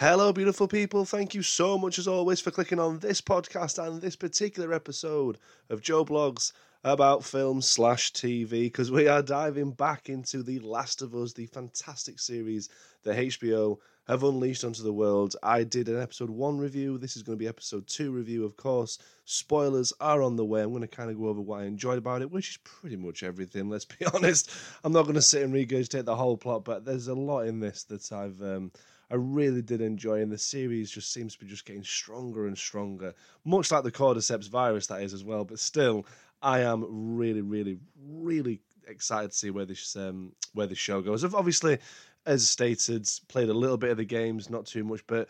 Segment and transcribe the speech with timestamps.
[0.00, 1.04] Hello, beautiful people.
[1.04, 5.36] Thank you so much, as always, for clicking on this podcast and this particular episode
[5.68, 6.52] of Joe Blogs
[6.82, 11.44] about film slash TV because we are diving back into The Last of Us, the
[11.44, 12.70] fantastic series
[13.02, 15.36] that HBO have unleashed onto the world.
[15.42, 16.96] I did an episode one review.
[16.96, 18.96] This is going to be episode two review, of course.
[19.26, 20.62] Spoilers are on the way.
[20.62, 22.96] I'm going to kind of go over what I enjoyed about it, which is pretty
[22.96, 23.68] much everything.
[23.68, 24.50] Let's be honest.
[24.82, 27.60] I'm not going to sit and regurgitate the whole plot, but there's a lot in
[27.60, 28.40] this that I've.
[28.40, 28.72] Um,
[29.10, 32.56] I really did enjoy, and the series just seems to be just getting stronger and
[32.56, 35.44] stronger, much like the cordyceps virus that is as well.
[35.44, 36.06] But still,
[36.42, 41.24] I am really, really, really excited to see where this um, where this show goes.
[41.24, 41.78] I've obviously,
[42.24, 45.28] as stated, played a little bit of the games, not too much, but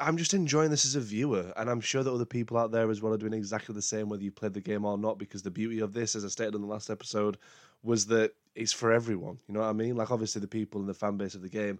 [0.00, 2.90] I'm just enjoying this as a viewer, and I'm sure that other people out there
[2.90, 5.18] as well are doing exactly the same, whether you played the game or not.
[5.18, 7.36] Because the beauty of this, as I stated in the last episode,
[7.82, 9.38] was that it's for everyone.
[9.46, 9.94] You know what I mean?
[9.94, 11.78] Like obviously the people in the fan base of the game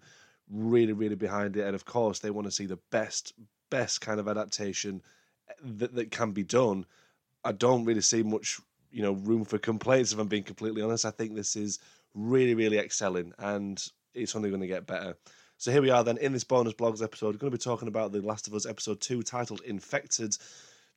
[0.50, 3.32] really, really behind it, and of course they want to see the best,
[3.70, 5.02] best kind of adaptation
[5.48, 6.86] eh, that that can be done.
[7.44, 10.12] I don't really see much, you know, room for complaints.
[10.12, 11.78] If I'm being completely honest, I think this is
[12.14, 13.82] really, really excelling, and
[14.14, 15.16] it's only going to get better.
[15.56, 17.38] So here we are then in this bonus blogs episode.
[17.38, 20.36] Going to be talking about The Last of Us episode two, titled "Infected."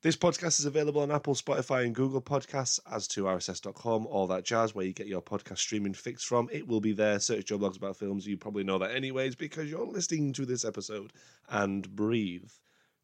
[0.00, 4.44] This podcast is available on Apple, Spotify, and Google Podcasts, as to RSS.com, all that
[4.44, 6.48] jazz, where you get your podcast streaming fix from.
[6.52, 7.18] It will be there.
[7.18, 8.24] Search Joe Blogs About Films.
[8.24, 11.12] You probably know that anyways because you're listening to this episode.
[11.48, 12.48] And breathe.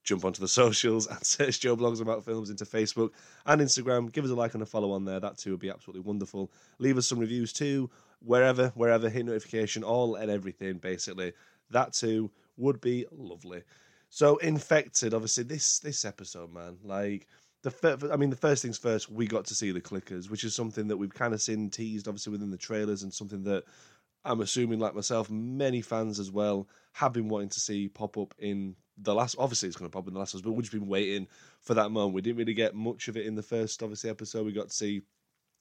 [0.05, 3.11] Jump onto the socials and search Joe Blogs About Films into Facebook
[3.45, 4.13] and Instagram.
[4.13, 5.19] Give us a like and a follow on there.
[5.19, 6.53] That too would be absolutely wonderful.
[6.79, 11.33] Leave us some reviews too, wherever, wherever, hit notification, all and everything, basically.
[11.71, 13.65] That too would be lovely.
[14.15, 17.27] So infected, obviously this this episode, man, like
[17.65, 20.45] the fir- I mean the first things first, we got to see the clickers, which
[20.45, 23.65] is something that we've kind of seen teased, obviously within the trailers, and something that
[24.25, 28.33] I'm assuming, like myself, many fans as well have been wanting to see pop up
[28.39, 29.35] in the last.
[29.37, 31.27] Obviously, it's going to pop in the last ones, but we've just been waiting
[31.61, 32.15] for that moment.
[32.15, 34.47] We didn't really get much of it in the first, obviously, episode.
[34.47, 35.03] We got to see,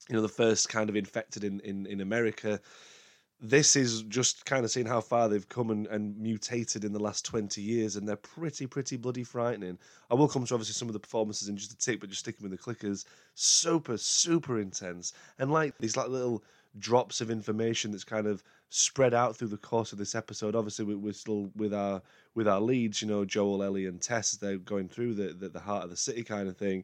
[0.10, 2.62] you know, the first kind of infected in in, in America
[3.42, 7.00] this is just kind of seeing how far they've come and, and, mutated in the
[7.00, 9.78] last 20 years, and they're pretty, pretty bloody frightening.
[10.10, 12.22] I will come to obviously some of the performances in just a tick, but just
[12.22, 13.06] sticking with the clickers,
[13.36, 15.14] super, super intense.
[15.40, 16.44] And like these like little
[16.80, 20.56] drops of information that's kind of spread out through the course of this episode.
[20.56, 22.02] Obviously, we're still with our
[22.36, 24.32] with our leads, you know, Joel, Ellie, and Tess.
[24.32, 26.84] They're going through the, the, the heart of the city kind of thing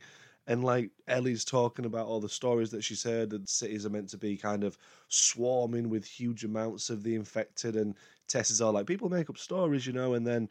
[0.49, 4.09] and like Ellie's talking about all the stories that she's heard, that cities are meant
[4.09, 7.95] to be kind of swarming with huge amounts of the infected, and
[8.27, 10.49] Tess is all like, people make up stories, you know, and then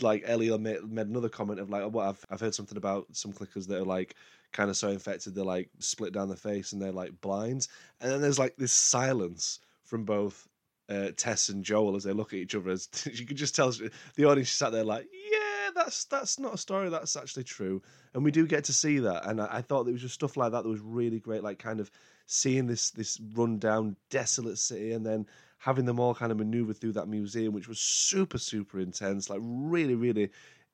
[0.00, 3.06] like Ellie made, made another comment of like, oh, what I've I've heard something about
[3.12, 4.16] some clickers that are like
[4.52, 7.68] kind of so infected they're like split down the face and they're like blind,
[8.00, 10.48] and then there's like this silence from both
[10.88, 12.70] uh, Tess and Joel as they look at each other.
[12.70, 13.72] As you could just tell
[14.16, 15.33] the audience sat there like, yeah,
[15.74, 16.88] that's that's not a story.
[16.88, 17.82] That's actually true
[18.14, 19.26] and we do get to see that.
[19.26, 21.58] And I, I thought there was just stuff like that that was really great, like
[21.58, 21.90] kind of
[22.26, 25.26] seeing this this rundown, desolate city, and then
[25.58, 29.40] having them all kind of maneuver through that museum, which was super super intense, like
[29.42, 30.30] really really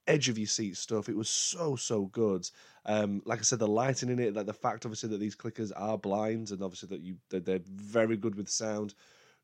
[0.06, 1.08] edge of your seat stuff.
[1.08, 2.48] It was so so good.
[2.84, 5.72] Um, like I said, the lighting in it, like the fact obviously that these clickers
[5.74, 8.94] are blind, and obviously that you they're, they're very good with sound.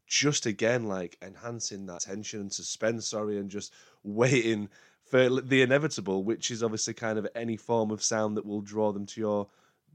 [0.07, 3.73] Just again, like enhancing that tension and suspense, sorry, and just
[4.05, 4.69] waiting
[5.07, 8.93] for the inevitable, which is obviously kind of any form of sound that will draw
[8.93, 9.49] them to your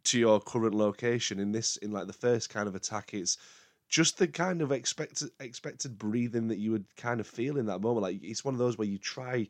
[0.06, 1.40] to your current location.
[1.40, 3.38] In this, in like the first kind of attack, it's
[3.90, 7.82] just the kind of expected expected breathing that you would kind of feel in that
[7.82, 8.04] moment.
[8.04, 9.48] Like it's one of those where you try.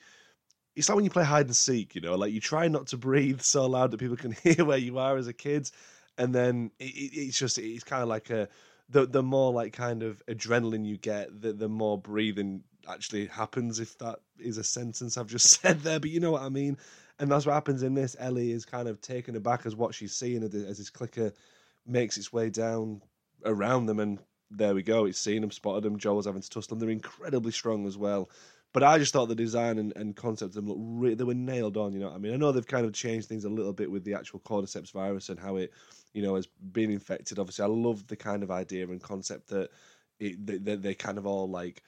[0.75, 2.97] It's like when you play hide and seek, you know, like you try not to
[2.97, 5.69] breathe so loud that people can hear where you are as a kid,
[6.17, 8.49] and then it, it's just it's kind of like a
[8.91, 13.79] the the more like kind of adrenaline you get, the the more breathing actually happens
[13.79, 16.77] if that is a sentence I've just said there, but you know what I mean.
[17.19, 18.15] And that's what happens in this.
[18.19, 21.31] Ellie is kind of taken aback as what she's seeing as this clicker
[21.85, 23.01] makes its way down
[23.45, 24.19] around them, and
[24.49, 25.05] there we go.
[25.05, 25.97] It's seen them, spotted them.
[25.97, 26.79] Joel's having to tussle them.
[26.79, 28.29] They're incredibly strong as well.
[28.73, 31.33] But I just thought the design and, and concept of them looked re- they were
[31.33, 31.93] nailed on.
[31.93, 32.33] You know what I mean?
[32.33, 35.29] I know they've kind of changed things a little bit with the actual cordyceps virus
[35.29, 35.73] and how it,
[36.13, 37.37] you know, has been infected.
[37.37, 39.71] Obviously, I love the kind of idea and concept that
[40.19, 41.81] it, they, they kind of all like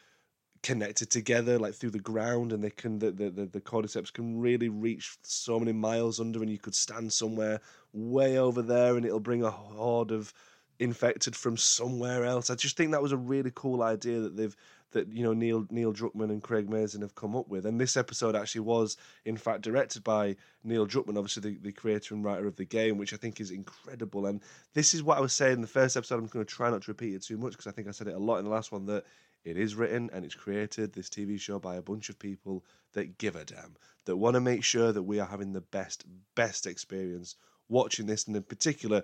[0.64, 4.40] connected together like through the ground and they can the, the, the, the cordyceps can
[4.40, 7.60] really reach so many miles under and you could stand somewhere
[7.92, 10.34] way over there and it'll bring a horde of
[10.80, 14.56] infected from somewhere else i just think that was a really cool idea that they've
[14.94, 17.66] that you know Neil Neil Druckmann and Craig Mazin have come up with.
[17.66, 22.16] And this episode actually was, in fact, directed by Neil Druckmann, obviously the, the creator
[22.16, 24.26] and writer of the game, which I think is incredible.
[24.26, 24.42] And
[24.74, 26.20] this is what I was saying in the first episode.
[26.20, 28.08] I'm going to try not to repeat it too much because I think I said
[28.08, 29.06] it a lot in the last one that
[29.44, 32.64] it is written and it's created this TV show by a bunch of people
[32.94, 33.76] that give a damn,
[34.06, 36.06] that want to make sure that we are having the best
[36.36, 37.36] best experience
[37.70, 39.04] watching this, and in particular.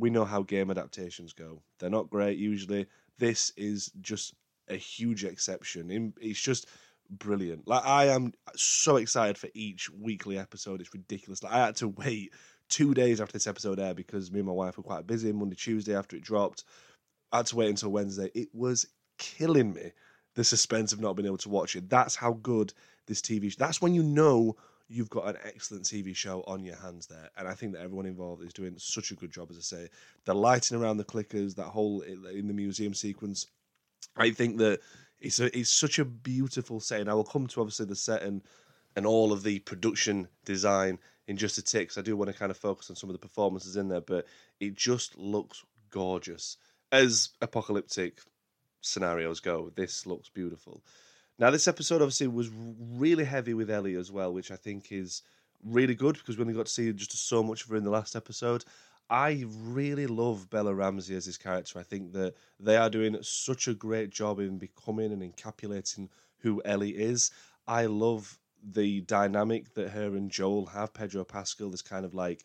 [0.00, 1.60] We know how game adaptations go.
[1.80, 2.86] They're not great usually.
[3.18, 4.32] This is just
[4.70, 6.12] a huge exception.
[6.20, 6.66] It's just
[7.10, 7.66] brilliant.
[7.66, 10.80] Like I am so excited for each weekly episode.
[10.80, 11.42] It's ridiculous.
[11.42, 12.32] Like I had to wait
[12.68, 15.56] two days after this episode aired because me and my wife were quite busy Monday,
[15.56, 16.64] Tuesday after it dropped.
[17.32, 18.30] I had to wait until Wednesday.
[18.34, 18.86] It was
[19.18, 19.92] killing me.
[20.34, 21.90] The suspense of not being able to watch it.
[21.90, 22.72] That's how good
[23.06, 23.50] this TV.
[23.50, 23.56] Show.
[23.58, 24.56] That's when you know
[24.88, 27.28] you've got an excellent TV show on your hands there.
[27.36, 29.88] And I think that everyone involved is doing such a good job, as I say.
[30.26, 33.46] The lighting around the clickers, that whole in the museum sequence.
[34.18, 34.80] I think that
[35.20, 37.08] it's a, it's such a beautiful setting.
[37.08, 38.42] I will come to obviously the setting
[38.96, 41.88] and all of the production design in just a tick.
[41.88, 44.00] Because I do want to kind of focus on some of the performances in there,
[44.00, 44.26] but
[44.60, 46.56] it just looks gorgeous.
[46.90, 48.20] As apocalyptic
[48.80, 50.82] scenarios go, this looks beautiful.
[51.38, 52.50] Now, this episode obviously was
[52.96, 55.22] really heavy with Ellie as well, which I think is
[55.64, 57.90] really good because we only got to see just so much of her in the
[57.90, 58.64] last episode.
[59.10, 61.78] I really love Bella Ramsey as his character.
[61.78, 66.08] I think that they are doing such a great job in becoming and encapsulating
[66.38, 67.30] who Ellie is.
[67.66, 70.92] I love the dynamic that her and Joel have.
[70.92, 72.44] Pedro Pascal is kind of like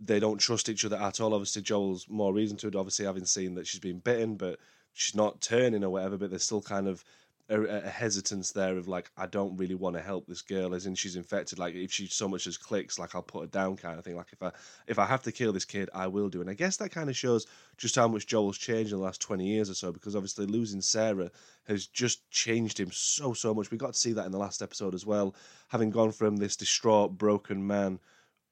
[0.00, 1.34] they don't trust each other at all.
[1.34, 2.76] Obviously, Joel's more reason to it.
[2.76, 4.58] Obviously, having seen that she's been bitten, but
[4.92, 6.16] she's not turning or whatever.
[6.16, 7.04] But they're still kind of
[7.48, 10.86] a, a, hesitance there of like I don't really want to help this girl as
[10.86, 13.76] in she's infected like if she so much as clicks like I'll put her down
[13.76, 14.16] kind of thing.
[14.16, 14.52] Like if I
[14.86, 16.40] if I have to kill this kid I will do.
[16.40, 17.46] And I guess that kind of shows
[17.78, 20.82] just how much Joel's changed in the last 20 years or so because obviously losing
[20.82, 21.30] Sarah
[21.66, 23.70] has just changed him so so much.
[23.70, 25.34] We got to see that in the last episode as well
[25.68, 27.98] having gone from this distraught broken man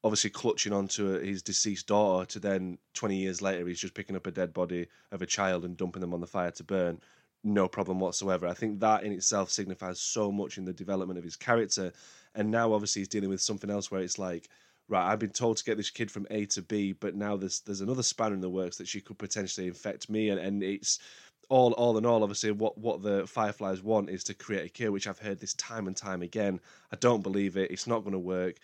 [0.03, 4.27] obviously clutching onto his deceased daughter to then 20 years later he's just picking up
[4.27, 6.99] a dead body of a child and dumping them on the fire to burn
[7.43, 8.47] no problem whatsoever.
[8.47, 11.93] I think that in itself signifies so much in the development of his character.
[12.35, 14.49] And now, obviously, he's dealing with something else where it's like,
[14.89, 17.61] right, I've been told to get this kid from A to B, but now there's
[17.61, 20.99] there's another spanner in the works that she could potentially infect me, and, and it's
[21.49, 24.91] all all in all, obviously, what what the Fireflies want is to create a cure,
[24.91, 26.59] which I've heard this time and time again.
[26.91, 27.71] I don't believe it.
[27.71, 28.57] It's not going to work.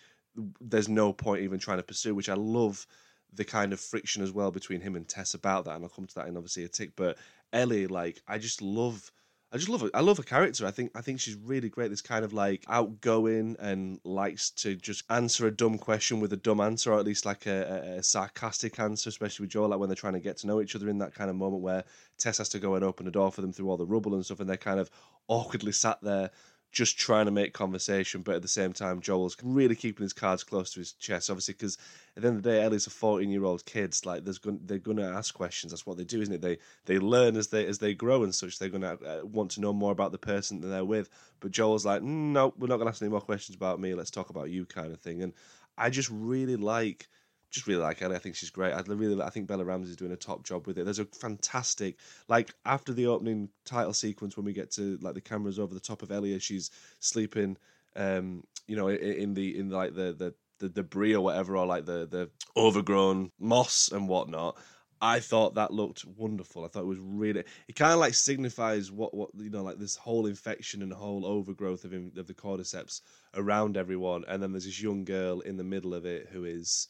[0.60, 2.86] There's no point even trying to pursue, which I love
[3.32, 6.06] the kind of friction as well between him and Tess about that, and I'll come
[6.06, 6.92] to that in obviously a tick.
[6.96, 7.18] But
[7.54, 9.10] Ellie, like I just love.
[9.52, 9.90] I just love her.
[9.94, 10.66] I love her character.
[10.66, 11.88] I think I think she's really great.
[11.88, 16.36] This kind of like outgoing and likes to just answer a dumb question with a
[16.36, 19.78] dumb answer, or at least like a, a, a, sarcastic answer, especially with Joel, like
[19.78, 21.84] when they're trying to get to know each other in that kind of moment where
[22.18, 24.24] Tess has to go and open a door for them through all the rubble and
[24.24, 24.90] stuff, and they're kind of
[25.28, 26.32] awkwardly sat there
[26.74, 30.44] just trying to make conversation, but at the same time, Joel's really keeping his cards
[30.44, 31.30] close to his chest.
[31.30, 31.78] Obviously, because
[32.16, 33.96] at the end of the day, Ellie's a fourteen-year-old kid.
[34.04, 35.72] Like, there's going, they're going to ask questions.
[35.72, 36.42] That's what they do, isn't it?
[36.42, 38.58] They they learn as they as they grow and such.
[38.58, 41.08] They're going to uh, want to know more about the person that they're with.
[41.40, 43.94] But Joel's like, mm, no, we're not going to ask any more questions about me.
[43.94, 45.22] Let's talk about you, kind of thing.
[45.22, 45.32] And
[45.78, 47.08] I just really like
[47.54, 48.16] just really like Ellie.
[48.16, 48.72] I think she's great.
[48.72, 50.84] I really, I think Bella Ramsey is doing a top job with it.
[50.84, 51.96] There's a fantastic,
[52.28, 55.80] like after the opening title sequence when we get to like the cameras over the
[55.80, 57.56] top of Ellie she's sleeping,
[57.96, 61.86] um, you know, in the in like the the the debris or whatever, or like
[61.86, 64.58] the the overgrown moss and whatnot.
[65.00, 66.64] I thought that looked wonderful.
[66.64, 67.44] I thought it was really.
[67.68, 71.24] It kind of like signifies what what you know, like this whole infection and whole
[71.24, 73.00] overgrowth of of the cordyceps
[73.34, 76.88] around everyone, and then there's this young girl in the middle of it who is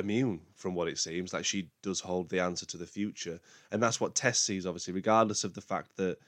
[0.00, 3.38] immune from what it seems like she does hold the answer to the future.
[3.70, 6.18] And that's what tess sees obviously regardless of the fact that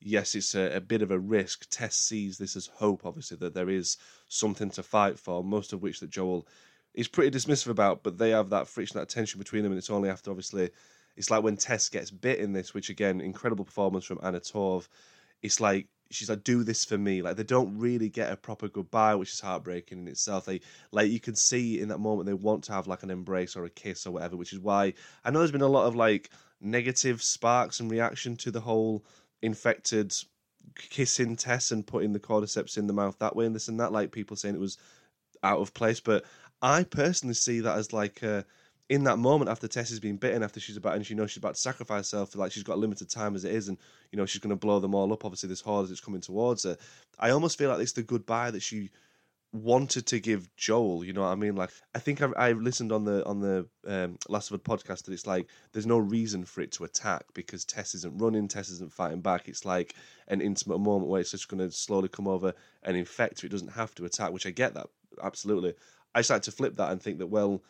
[0.00, 3.54] yes it's a, a, bit of a risk tess sees this as hope obviously that
[3.54, 3.96] there is
[4.28, 6.46] something to fight for most of which that joel
[6.94, 9.90] is pretty dismissive about but they have that friction that tension between them and it's
[9.90, 10.70] only after obviously
[11.16, 14.86] it's like when tess gets bit in this which again incredible performance from anna torv
[15.42, 18.68] it's like she's like, "Do this for me." Like they don't really get a proper
[18.68, 20.46] goodbye, which is heartbreaking in itself.
[20.46, 20.60] They
[20.92, 23.64] like you can see in that moment they want to have like an embrace or
[23.64, 26.30] a kiss or whatever, which is why I know there's been a lot of like
[26.60, 29.04] negative sparks and reaction to the whole
[29.42, 30.12] infected
[30.74, 33.92] kissing Tess and putting the cordyceps in the mouth that way and this and that.
[33.92, 34.78] Like people saying it was
[35.42, 36.24] out of place, but
[36.60, 38.44] I personally see that as like a
[38.88, 41.38] in that moment after Tess has been bitten, after she's about and she knows she's
[41.38, 43.78] about to sacrifice herself, like she's got limited time as it is, and
[44.12, 45.24] you know she's going to blow them all up.
[45.24, 46.76] Obviously, this horde is coming towards her.
[47.18, 48.90] I almost feel like it's the goodbye that she
[49.52, 51.56] wanted to give Joel, you know what I mean?
[51.56, 55.04] Like I think I, I listened on the on the um, Last of Us podcast
[55.04, 58.68] that it's like there's no reason for it to attack because Tess isn't running, Tess
[58.70, 59.48] isn't fighting back.
[59.48, 59.94] It's like
[60.28, 62.52] an intimate moment where it's just going to slowly come over
[62.82, 63.46] and infect her.
[63.46, 64.86] It doesn't have to attack, which I get that
[65.22, 65.74] absolutely.
[66.14, 67.62] I just start to flip that and think that well,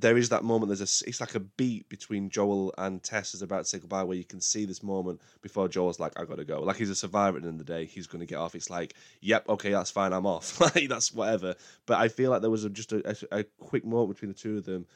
[0.00, 0.68] there is that moment.
[0.68, 4.02] There's a it's like a beat between Joel and Tess is about to say goodbye,
[4.02, 6.96] where you can see this moment before Joel's like, "I gotta go." Like he's a
[6.96, 7.86] survivor at the end of the day.
[7.86, 8.54] He's gonna get off.
[8.54, 10.12] It's like, "Yep, okay, that's fine.
[10.12, 11.54] I'm off." like that's whatever.
[11.86, 14.38] But I feel like there was a, just a, a, a quick moment between the
[14.38, 14.86] two of them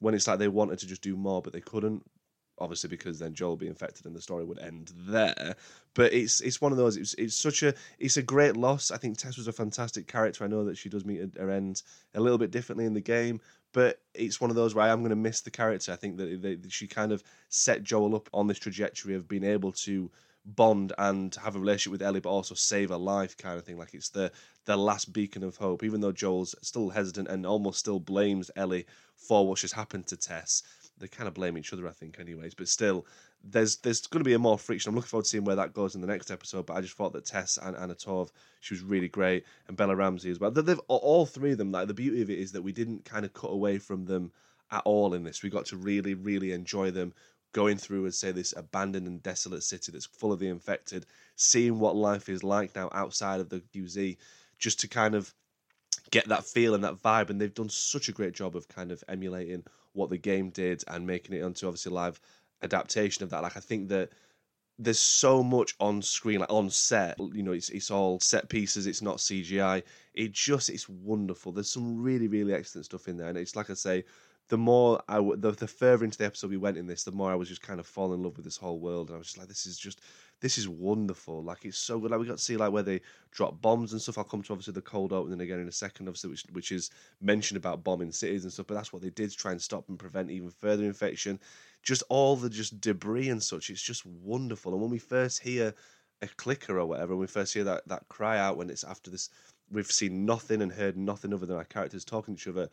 [0.00, 2.04] when it's like they wanted to just do more, but they couldn't
[2.60, 5.56] obviously because then Joel would be infected and the story would end there.
[5.94, 6.96] But it's it's one of those.
[6.96, 8.90] It's it's such a it's a great loss.
[8.90, 10.44] I think Tess was a fantastic character.
[10.44, 11.82] I know that she does meet her end
[12.14, 13.40] a little bit differently in the game,
[13.72, 15.92] but it's one of those where I am going to miss the character.
[15.92, 19.44] I think that, that she kind of set Joel up on this trajectory of being
[19.44, 20.10] able to
[20.44, 23.78] bond and have a relationship with Ellie, but also save her life, kind of thing.
[23.78, 24.32] Like it's the
[24.64, 25.82] the last beacon of hope.
[25.82, 28.86] Even though Joel's still hesitant and almost still blames Ellie
[29.16, 30.62] for what has happened to Tess,
[30.98, 32.54] they kind of blame each other, I think, anyways.
[32.54, 33.06] But still,
[33.42, 34.90] there's there's going to be a more friction.
[34.90, 36.66] I'm looking forward to seeing where that goes in the next episode.
[36.66, 39.96] But I just thought that Tess and Anna Torv, she was really great, and Bella
[39.96, 40.50] Ramsey as well.
[40.50, 41.72] They've all three of them.
[41.72, 44.32] Like the beauty of it is that we didn't kind of cut away from them
[44.70, 45.42] at all in this.
[45.42, 47.14] We got to really, really enjoy them
[47.52, 51.78] going through and say this abandoned and desolate city that's full of the infected, seeing
[51.78, 54.16] what life is like now outside of the QZ,
[54.58, 55.34] just to kind of
[56.10, 57.30] get that feel and that vibe.
[57.30, 60.84] And they've done such a great job of kind of emulating what the game did
[60.88, 62.20] and making it onto obviously live
[62.62, 63.42] adaptation of that.
[63.42, 64.10] Like I think that
[64.78, 67.18] there's so much on screen, like on set.
[67.18, 68.86] You know, it's it's all set pieces.
[68.86, 69.82] It's not CGI.
[70.14, 71.52] It just it's wonderful.
[71.52, 74.04] There's some really really excellent stuff in there, and it's like I say,
[74.48, 77.32] the more I the the further into the episode we went in this, the more
[77.32, 79.28] I was just kind of falling in love with this whole world, and I was
[79.28, 80.00] just like, this is just
[80.40, 81.42] this is wonderful.
[81.42, 82.10] Like it's so good.
[82.10, 84.18] Like we got to see like where they drop bombs and stuff.
[84.18, 86.90] I'll come to obviously the cold opening again in a second, obviously, which which is
[87.20, 88.66] mentioned about bombing cities and stuff.
[88.66, 91.40] But that's what they did to try and stop and prevent even further infection.
[91.82, 93.70] Just all the just debris and such.
[93.70, 94.72] It's just wonderful.
[94.72, 95.74] And when we first hear
[96.22, 99.10] a clicker or whatever, when we first hear that that cry out when it's after
[99.10, 99.30] this,
[99.70, 102.68] we've seen nothing and heard nothing other than our characters talking to each other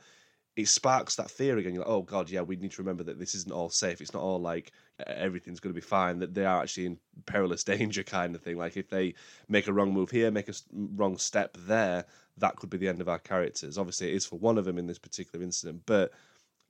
[0.55, 1.73] it sparks that fear again.
[1.73, 3.99] You're like, oh god, yeah, we need to remember that this isn't all safe.
[3.99, 4.71] It's not all like
[5.05, 6.19] everything's going to be fine.
[6.19, 8.57] That they are actually in perilous danger, kind of thing.
[8.57, 9.15] Like if they
[9.49, 12.05] make a wrong move here, make a wrong step there,
[12.37, 13.77] that could be the end of our characters.
[13.77, 16.11] Obviously, it is for one of them in this particular incident, but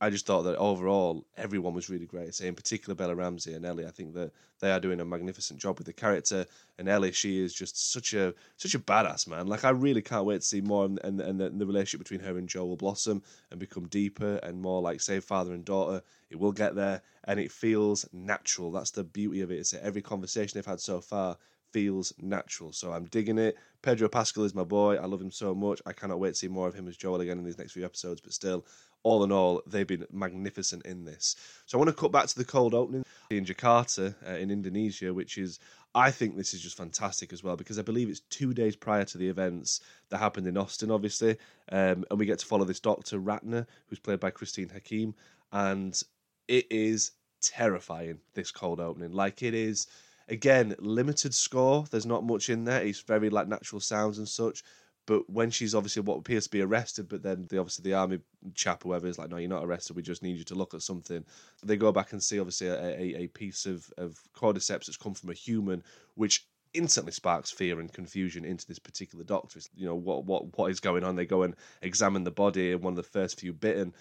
[0.05, 2.35] I just thought that overall everyone was really great.
[2.35, 3.87] Say in particular Bella Ramsey and Ellie.
[3.87, 6.45] I think that they are doing a magnificent job with the character.
[6.77, 9.47] And Ellie, she is just such a such a badass man.
[9.47, 12.19] Like I really can't wait to see more and and, and the, the, relationship between
[12.19, 16.03] her and Joel will blossom and become deeper and more like say father and daughter.
[16.29, 18.71] It will get there and it feels natural.
[18.71, 19.57] That's the beauty of it.
[19.57, 21.35] It's that every conversation they've had so far
[21.71, 22.71] feels natural.
[22.71, 23.57] So I'm digging it.
[23.81, 24.95] Pedro Pascal is my boy.
[24.95, 25.81] I love him so much.
[25.85, 27.83] I cannot wait to see more of him as Joel again in these next few
[27.83, 28.21] episodes.
[28.21, 28.65] But still,
[29.05, 31.35] all in all, they've been magnificent in this.
[31.67, 35.13] So I want to cut back to the cold opening in Jakarta uh, in Indonesia,
[35.13, 35.59] which is,
[35.93, 39.05] I think this is just fantastic as well because I believe it's two days prior
[39.05, 41.37] to the events that happened in Austin, obviously.
[41.71, 43.19] Um, and we get to follow this Dr.
[43.19, 45.13] Ratna, who's played by Christine Hakim.
[45.51, 46.01] And
[46.47, 47.11] it is
[47.43, 49.11] terrifying, this cold opening.
[49.11, 49.85] Like it is,
[50.29, 51.85] again, limited score.
[51.91, 52.81] There's not much in there.
[52.81, 54.63] It's very like natural sounds and such
[55.05, 58.19] but when she's obviously what appears to be arrested, but then the obviously the army
[58.55, 59.95] chap, whoever is like, no, you're not arrested.
[59.95, 61.23] We just need you to look at something.
[61.63, 65.13] They go back and see obviously a, a, a piece of of cordyceps that's come
[65.13, 65.83] from a human,
[66.15, 69.59] which instantly sparks fear and confusion into this particular doctor.
[69.59, 71.15] It's, you know what what what is going on?
[71.15, 73.93] They go and examine the body, and one of the first few bitten,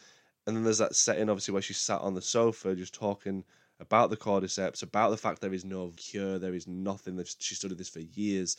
[0.46, 3.44] and then there's that setting obviously where she's sat on the sofa just talking
[3.80, 7.22] about the cordyceps, about the fact there is no cure, there is nothing.
[7.38, 8.56] She studied this for years,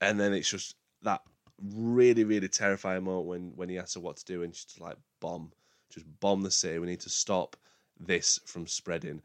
[0.00, 1.22] and then it's just that
[1.62, 4.96] really, really terrifying moment when when he asks her what to do, and she's like,
[5.20, 5.52] "Bomb,
[5.90, 6.78] just bomb the city.
[6.78, 7.56] We need to stop
[7.98, 9.22] this from spreading."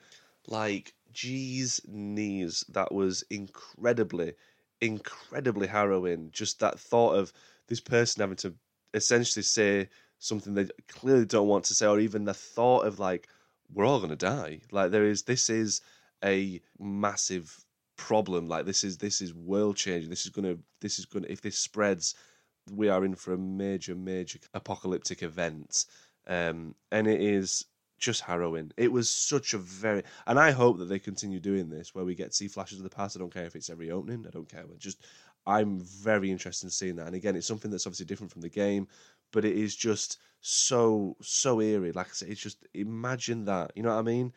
[0.48, 4.36] Like, geez, knees, that was incredibly,
[4.82, 6.32] incredibly harrowing.
[6.32, 7.34] Just that thought of
[7.68, 8.54] this person having to
[8.94, 9.90] essentially say
[10.20, 13.28] something they clearly don't want to say, or even the thought of like,
[13.74, 15.82] "We're all gonna die." Like, there is this is
[16.24, 17.65] a massive
[17.98, 18.48] problem.
[18.48, 20.10] Like this is this is world changing.
[20.10, 22.16] This is gonna this is gonna if this spreads,
[22.72, 25.86] we are in for a major major apocalyptic event.
[26.28, 27.66] Um, and it is
[27.98, 28.72] just harrowing.
[28.78, 32.16] It was such a very, and I hope that they continue doing this where we
[32.16, 33.16] get to see flashes of the past.
[33.16, 34.26] I don't care if it's every opening.
[34.28, 34.66] I don't care.
[34.78, 35.06] Just,
[35.46, 37.08] I'm very interested in seeing that.
[37.08, 38.88] And again, it's something that's obviously different from the game,
[39.32, 41.92] but it is just so so eerie.
[41.92, 43.72] Like I said, it's just imagine that.
[43.76, 44.34] You know what I mean?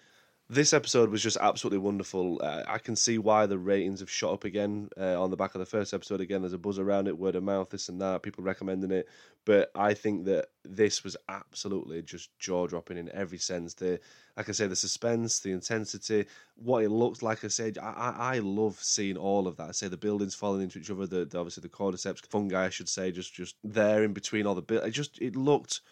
[0.50, 2.40] This episode was just absolutely wonderful.
[2.42, 5.54] Uh, I can see why the ratings have shot up again uh, on the back
[5.54, 6.22] of the first episode.
[6.22, 9.10] Again, there's a buzz around it, word of mouth, this and that, people recommending it.
[9.44, 13.74] But I think that this was absolutely just jaw dropping in every sense.
[13.74, 14.00] The,
[14.38, 16.24] like I say, the suspense, the intensity,
[16.56, 17.44] what it looked like.
[17.44, 19.68] I said, I, I, love seeing all of that.
[19.68, 22.70] I say the buildings falling into each other, the, the obviously the cordyceps fungi, I
[22.70, 24.88] should say, just just there in between all the buildings.
[24.88, 25.82] It just it looked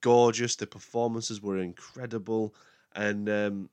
[0.00, 0.54] gorgeous.
[0.54, 2.54] The performances were incredible,
[2.94, 3.70] and um,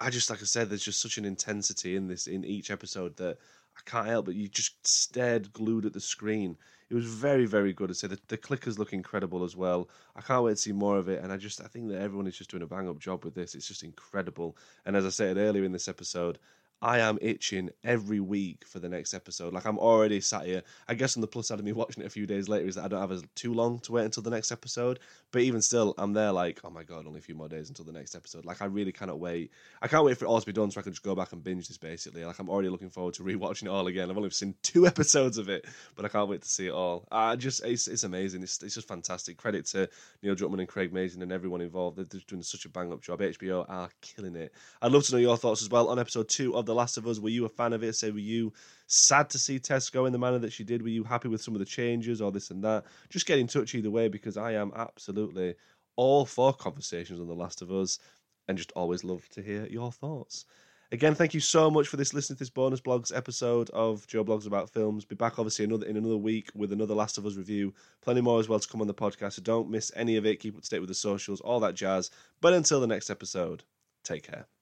[0.00, 3.16] I just like I said, there's just such an intensity in this in each episode
[3.16, 3.38] that
[3.76, 6.56] I can't help but you just stared glued at the screen.
[6.90, 7.90] It was very, very good.
[7.90, 9.90] I say the, the clickers look incredible as well.
[10.16, 11.22] I can't wait to see more of it.
[11.22, 13.34] And I just I think that everyone is just doing a bang up job with
[13.34, 13.54] this.
[13.54, 14.56] It's just incredible.
[14.86, 16.38] And as I said earlier in this episode,
[16.80, 19.52] I am itching every week for the next episode.
[19.52, 20.62] Like I'm already sat here.
[20.86, 22.76] I guess on the plus side of me watching it a few days later is
[22.76, 25.00] that I don't have as too long to wait until the next episode.
[25.32, 27.84] But even still, I'm there like, oh my god, only a few more days until
[27.84, 28.44] the next episode.
[28.44, 29.50] Like I really cannot wait.
[29.82, 31.32] I can't wait for it all to be done so I can just go back
[31.32, 32.24] and binge this basically.
[32.24, 34.08] Like I'm already looking forward to rewatching it all again.
[34.08, 35.66] I've only seen two episodes of it,
[35.96, 37.08] but I can't wait to see it all.
[37.10, 38.44] I just it's it's amazing.
[38.44, 39.36] It's it's just fantastic.
[39.36, 39.88] Credit to
[40.22, 41.96] Neil Druckmann and Craig Mazin and everyone involved.
[41.96, 43.20] They're just doing such a bang up job.
[43.20, 44.54] HBO are killing it.
[44.80, 47.06] I'd love to know your thoughts as well on episode two of The Last of
[47.06, 47.18] Us.
[47.18, 47.94] Were you a fan of it?
[47.94, 48.52] Say, were you
[48.86, 50.82] sad to see Tess go in the manner that she did?
[50.82, 52.84] Were you happy with some of the changes or this and that?
[53.10, 55.54] Just get in touch either way because I am absolutely
[55.96, 57.98] all for conversations on The Last of Us
[58.46, 60.44] and just always love to hear your thoughts.
[60.90, 64.24] Again, thank you so much for this listening to this bonus blogs episode of Joe
[64.24, 65.04] Blogs About Films.
[65.04, 67.74] Be back obviously another in another week with another Last of Us review.
[68.00, 70.40] Plenty more as well to come on the podcast, so don't miss any of it.
[70.40, 72.10] Keep up to date with the socials, all that jazz.
[72.40, 73.64] But until the next episode,
[74.02, 74.48] take care.